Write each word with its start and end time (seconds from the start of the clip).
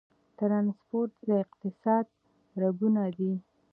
ټرانسپورټ 0.37 1.11
د 1.27 1.29
اقتصاد 1.43 2.05
رګونه 2.61 3.03
دي 3.17 3.31